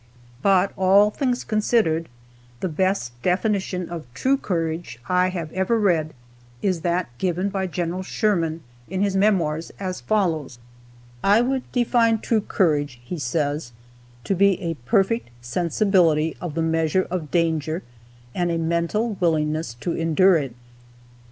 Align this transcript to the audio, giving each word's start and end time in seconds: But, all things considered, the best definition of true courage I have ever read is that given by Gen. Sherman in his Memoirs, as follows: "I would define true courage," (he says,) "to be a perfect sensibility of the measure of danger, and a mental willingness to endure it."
But, 0.41 0.73
all 0.77 1.11
things 1.11 1.43
considered, 1.43 2.09
the 2.59 2.67
best 2.67 3.13
definition 3.21 3.87
of 3.87 4.11
true 4.15 4.35
courage 4.35 4.97
I 5.07 5.29
have 5.29 5.51
ever 5.51 5.79
read 5.79 6.15
is 6.63 6.81
that 6.81 7.15
given 7.19 7.49
by 7.49 7.67
Gen. 7.67 8.01
Sherman 8.01 8.61
in 8.89 9.01
his 9.03 9.15
Memoirs, 9.15 9.71
as 9.79 10.01
follows: 10.01 10.57
"I 11.23 11.41
would 11.41 11.71
define 11.71 12.17
true 12.17 12.41
courage," 12.41 12.99
(he 13.05 13.19
says,) 13.19 13.73
"to 14.23 14.33
be 14.33 14.59
a 14.59 14.73
perfect 14.87 15.29
sensibility 15.39 16.35
of 16.41 16.55
the 16.55 16.63
measure 16.63 17.03
of 17.11 17.29
danger, 17.29 17.83
and 18.33 18.49
a 18.49 18.57
mental 18.57 19.17
willingness 19.21 19.75
to 19.81 19.91
endure 19.95 20.35
it." 20.37 20.55